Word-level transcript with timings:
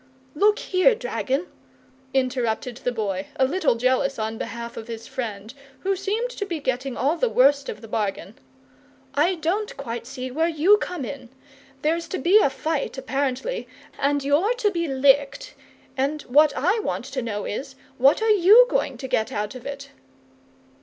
"Look 0.33 0.57
here, 0.57 0.95
dragon," 0.95 1.45
interrupted 2.11 2.77
the 2.77 2.91
Boy, 2.91 3.27
a 3.35 3.45
little 3.45 3.75
jealous 3.75 4.17
on 4.17 4.39
behalf 4.39 4.75
of 4.75 4.87
his 4.87 5.05
friend, 5.05 5.53
who 5.81 5.95
seemed 5.95 6.31
to 6.31 6.43
be 6.43 6.59
getting 6.59 6.97
all 6.97 7.17
the 7.17 7.29
worst 7.29 7.69
of 7.69 7.81
the 7.81 7.87
bargain: 7.87 8.33
"I 9.13 9.35
don't 9.35 9.77
quite 9.77 10.07
see 10.07 10.31
where 10.31 10.47
YOU 10.47 10.77
come 10.77 11.05
in! 11.05 11.29
There's 11.83 12.07
to 12.07 12.17
be 12.17 12.39
a 12.39 12.49
fight, 12.49 12.97
apparently, 12.97 13.67
and 13.99 14.23
you're 14.23 14.55
to 14.55 14.71
be 14.71 14.87
licked; 14.87 15.53
and 15.95 16.23
what 16.23 16.51
I 16.57 16.79
want 16.79 17.05
to 17.05 17.21
know 17.21 17.45
is, 17.45 17.75
what 17.99 18.23
are 18.23 18.31
YOU 18.31 18.65
going 18.71 18.97
to 18.97 19.07
get 19.07 19.31
out 19.31 19.53
of 19.53 19.67
it?" 19.67 19.91